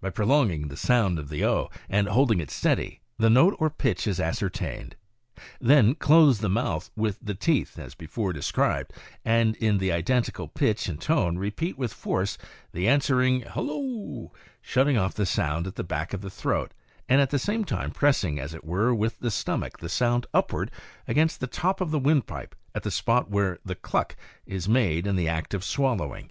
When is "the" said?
0.68-0.76, 1.30-1.44, 3.18-3.28, 6.38-6.48, 7.20-7.34, 9.78-9.90, 12.70-12.86, 15.14-15.26, 15.74-15.82, 16.20-16.30, 17.30-17.36, 19.18-19.28, 19.78-19.88, 21.40-21.48, 21.90-21.98, 22.84-22.92, 23.64-23.74, 25.16-25.26